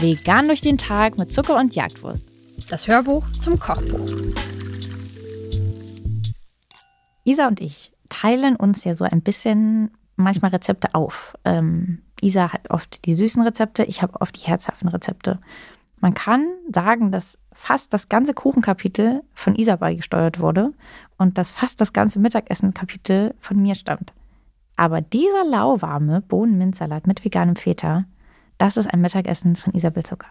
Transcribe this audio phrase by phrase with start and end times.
[0.00, 2.22] Vegan durch den Tag mit Zucker und Jagdwurst.
[2.70, 4.10] Das Hörbuch zum Kochbuch.
[7.24, 11.34] Isa und ich teilen uns ja so ein bisschen manchmal Rezepte auf.
[11.44, 15.40] Ähm, Isa hat oft die süßen Rezepte, ich habe oft die herzhaften Rezepte.
[16.00, 20.72] Man kann sagen, dass fast das ganze Kuchenkapitel von Isa beigesteuert wurde
[21.18, 24.12] und dass fast das ganze Mittagessen-Kapitel von mir stammt.
[24.76, 28.04] Aber dieser lauwarme Bohnenminzsalat mit veganem Feta,
[28.58, 30.28] das ist ein Mittagessen von Isabel Zucker.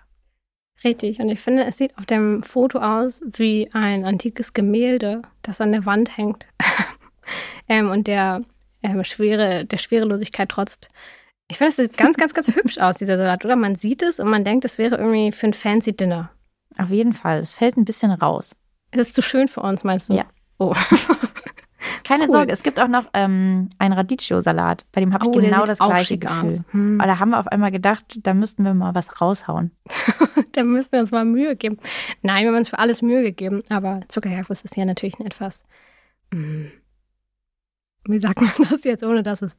[0.83, 5.61] Richtig, und ich finde, es sieht auf dem Foto aus wie ein antikes Gemälde, das
[5.61, 6.45] an der Wand hängt
[7.67, 8.43] ähm, und der
[8.83, 10.89] ähm, Schwere, der Schwerelosigkeit trotzt.
[11.47, 13.55] Ich finde, es sieht ganz, ganz, ganz hübsch aus, dieser Salat, oder?
[13.55, 16.31] Man sieht es und man denkt, es wäre irgendwie für ein fancy Dinner.
[16.77, 18.55] Auf jeden Fall, es fällt ein bisschen raus.
[18.91, 20.13] Es ist zu schön für uns, meinst du?
[20.13, 20.25] Ja.
[20.57, 20.73] Oh.
[22.05, 22.31] Keine cool.
[22.31, 25.79] Sorge, es gibt auch noch ähm, einen Radicchio-Salat, bei dem habe ich Oh, genau das
[25.79, 26.59] gleiche Gefühl.
[26.69, 27.01] Hm.
[27.01, 29.71] Aber da haben wir auf einmal gedacht, da müssten wir mal was raushauen.
[30.51, 31.77] da müssen wir uns mal Mühe geben.
[32.21, 35.63] Nein, wir haben uns für alles Mühe gegeben, aber Zuckerjagdwurst ist hier natürlich ein etwas.
[36.31, 36.65] mm,
[38.07, 39.57] Wie sagt man das jetzt, ohne dass es.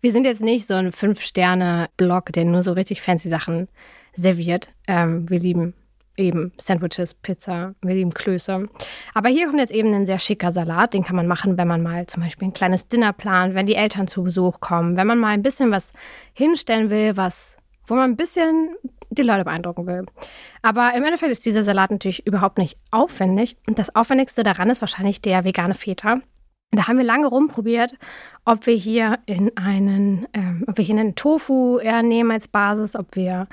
[0.00, 3.66] Wir sind jetzt nicht so ein Fünf-Sterne-Blog, der nur so richtig fancy Sachen
[4.14, 4.70] serviert.
[4.86, 5.74] Ähm, wir lieben
[6.18, 8.68] eben Sandwiches, Pizza, wir lieben Klöße.
[9.14, 10.94] Aber hier kommt jetzt eben ein sehr schicker Salat.
[10.94, 13.74] Den kann man machen, wenn man mal zum Beispiel ein kleines Dinner plant, wenn die
[13.74, 15.92] Eltern zu Besuch kommen, wenn man mal ein bisschen was
[16.32, 18.76] hinstellen will, was, wo man ein bisschen
[19.10, 20.06] die Leute beeindrucken will.
[20.62, 23.56] Aber im Endeffekt ist dieser Salat natürlich überhaupt nicht aufwendig.
[23.66, 26.20] Und das Aufwendigste daran ist wahrscheinlich der vegane Feta.
[26.70, 27.94] Da haben wir lange rumprobiert,
[28.44, 32.94] ob wir hier in einen, ähm, ob wir hier einen Tofu eher nehmen als Basis,
[32.94, 33.48] ob wir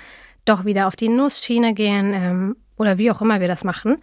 [0.46, 3.98] doch wieder auf die Nussschiene gehen ähm, oder wie auch immer wir das machen.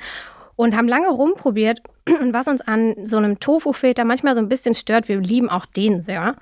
[0.57, 1.83] Und haben lange rumprobiert.
[2.21, 5.67] Und was uns an so einem Tofu-Filter manchmal so ein bisschen stört, wir lieben auch
[5.67, 6.37] den sehr.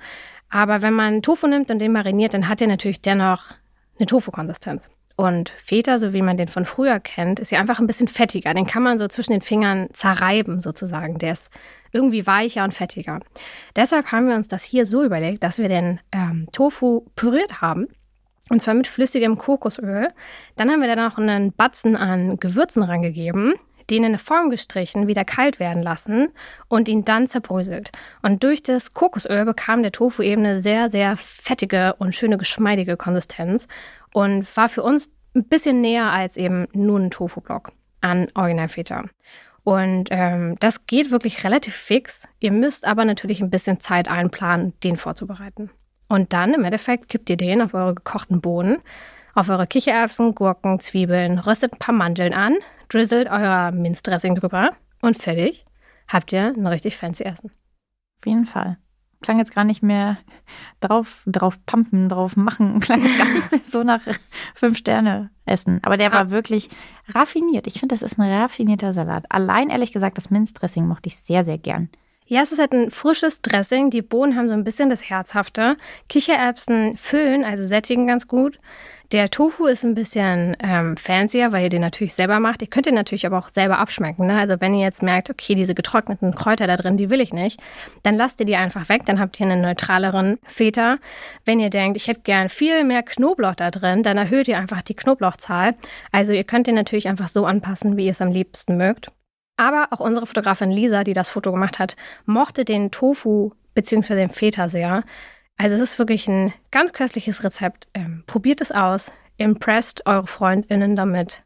[0.49, 3.45] Aber wenn man Tofu nimmt und den mariniert, dann hat er natürlich dennoch
[3.99, 4.89] eine Tofu-Konsistenz.
[5.17, 8.55] Und Feta, so wie man den von früher kennt, ist ja einfach ein bisschen fettiger.
[8.55, 11.19] Den kann man so zwischen den Fingern zerreiben, sozusagen.
[11.19, 11.51] Der ist
[11.93, 13.21] irgendwie weicher und fettiger.
[13.77, 17.89] Deshalb haben wir uns das hier so überlegt, dass wir den ähm, Tofu püriert haben.
[18.51, 20.09] Und zwar mit flüssigem Kokosöl.
[20.57, 23.55] Dann haben wir da noch einen Batzen an Gewürzen rangegeben,
[23.89, 26.29] den in eine Form gestrichen, wieder kalt werden lassen
[26.69, 27.93] und ihn dann zerbröselt.
[28.23, 32.97] Und durch das Kokosöl bekam der Tofu eben eine sehr, sehr fettige und schöne geschmeidige
[32.97, 33.69] Konsistenz
[34.13, 39.05] und war für uns ein bisschen näher als eben nur ein Tofu-Block an Original Feta.
[39.63, 42.27] Und ähm, das geht wirklich relativ fix.
[42.41, 45.71] Ihr müsst aber natürlich ein bisschen Zeit einplanen, den vorzubereiten.
[46.11, 48.79] Und dann im Endeffekt kippt ihr den auf eure gekochten Bohnen,
[49.33, 52.57] auf eure Kichererbsen, Gurken, Zwiebeln, röstet ein paar Mandeln an,
[52.89, 55.65] drizzelt euer Minzdressing drüber und fertig
[56.09, 57.53] habt ihr ein richtig fancy Essen.
[58.19, 58.77] Auf jeden Fall.
[59.23, 60.19] Klang jetzt gar nicht mehr
[60.81, 62.81] drauf, drauf pumpen, drauf machen.
[62.81, 64.01] Klang jetzt gar nicht mehr so nach
[64.57, 65.79] fünf Sterne essen.
[65.85, 66.71] Aber der war wirklich
[67.11, 67.69] raffiniert.
[67.69, 69.27] Ich finde, das ist ein raffinierter Salat.
[69.29, 71.89] Allein ehrlich gesagt, das Minzdressing mochte ich sehr, sehr gern.
[72.33, 73.91] Ja, es ist halt ein frisches Dressing.
[73.91, 75.77] Die Bohnen haben so ein bisschen das Herzhafte.
[76.09, 78.61] Kichererbsen füllen, also sättigen ganz gut.
[79.11, 82.63] Der Tofu ist ein bisschen ähm, fancier, weil ihr den natürlich selber macht.
[82.63, 84.29] Ihr könnt den natürlich aber auch selber abschmecken.
[84.29, 84.39] Ne?
[84.39, 87.61] Also wenn ihr jetzt merkt, okay, diese getrockneten Kräuter da drin, die will ich nicht,
[88.05, 89.07] dann lasst ihr die einfach weg.
[89.07, 90.99] Dann habt ihr einen neutraleren Feta.
[91.45, 94.83] Wenn ihr denkt, ich hätte gern viel mehr Knoblauch da drin, dann erhöht ihr einfach
[94.83, 95.75] die Knoblauchzahl.
[96.13, 99.11] Also ihr könnt den natürlich einfach so anpassen, wie ihr es am liebsten mögt.
[99.61, 101.95] Aber auch unsere Fotografin Lisa, die das Foto gemacht hat,
[102.25, 104.15] mochte den Tofu bzw.
[104.15, 105.05] den Feta sehr.
[105.59, 107.87] Also es ist wirklich ein ganz köstliches Rezept.
[107.93, 111.45] Ähm, probiert es aus, impresst eure FreundInnen damit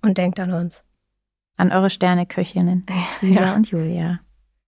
[0.00, 0.82] und denkt an uns.
[1.58, 2.86] An eure Sterneköchinnen,
[3.20, 3.54] Lisa Ja.
[3.54, 4.20] und Julia.